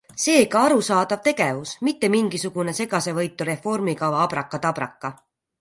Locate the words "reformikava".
3.53-4.25